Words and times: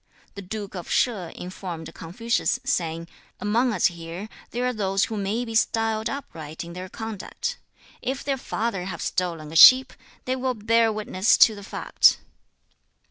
The 0.33 0.41
Duke 0.41 0.73
of 0.73 0.89
Sheh 0.89 1.29
informed 1.35 1.93
Confucius, 1.93 2.59
saying, 2.63 3.07
'Among 3.39 3.71
us 3.71 3.85
here 3.85 4.29
there 4.49 4.65
are 4.65 4.73
those 4.73 5.05
who 5.05 5.15
may 5.15 5.45
be 5.45 5.53
styled 5.53 6.09
upright 6.09 6.63
in 6.63 6.73
their 6.73 6.89
conduct. 6.89 7.59
If 8.01 8.23
their 8.23 8.37
father 8.39 8.85
have 8.85 9.03
stolen 9.03 9.51
a 9.51 9.55
sheep, 9.55 9.93
they 10.25 10.35
will 10.35 10.55
bear 10.55 10.91
witness 10.91 11.37
to 11.45 11.53
the 11.53 11.61
fact.' 11.61 12.17